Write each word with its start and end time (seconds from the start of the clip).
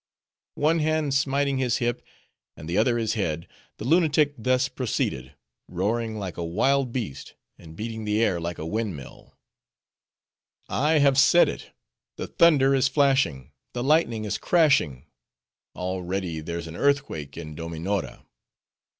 One 0.55 0.79
hand 0.79 1.13
smiting 1.13 1.59
his 1.59 1.77
hip, 1.77 2.01
and 2.57 2.67
the 2.67 2.75
other 2.75 2.97
his 2.97 3.13
head, 3.13 3.47
the 3.77 3.85
lunatic 3.85 4.33
thus 4.35 4.67
proceeded; 4.67 5.35
roaring 5.67 6.17
like 6.17 6.37
a 6.37 6.43
wild 6.43 6.91
beast, 6.91 7.35
and 7.59 7.75
beating 7.75 8.03
the 8.03 8.19
air 8.19 8.39
like 8.41 8.57
a 8.57 8.65
windmill:— 8.65 9.37
"I 10.67 10.93
have 10.97 11.19
said 11.19 11.47
it! 11.49 11.69
the 12.17 12.25
thunder 12.25 12.73
is 12.73 12.87
flashing, 12.87 13.51
the 13.73 13.83
lightning 13.83 14.25
is 14.25 14.39
crashing! 14.39 15.05
already 15.75 16.39
there's 16.41 16.65
an 16.65 16.75
earthquake 16.75 17.37
in 17.37 17.53
Dominora! 17.53 18.25